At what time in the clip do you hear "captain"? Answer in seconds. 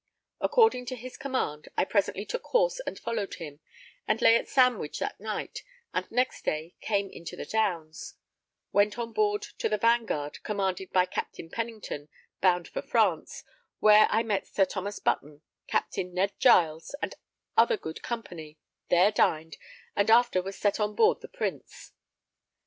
11.05-11.51, 15.67-16.15